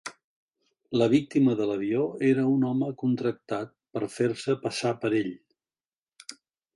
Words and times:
La 1.01 1.07
víctima 1.11 1.53
de 1.59 1.67
l'avió 1.71 2.01
era 2.29 2.45
un 2.53 2.65
home 2.69 2.89
contractat 3.03 3.73
per 3.97 4.05
fer-se 4.15 4.57
passar 4.67 4.95
per 5.05 5.13
ell. 5.23 5.33